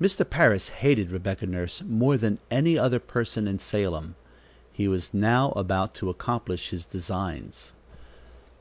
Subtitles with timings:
[0.00, 0.24] Mr.
[0.30, 4.14] Parris hated Rebecca Nurse more than any other person in Salem.
[4.72, 7.72] He was now about to accomplish his designs.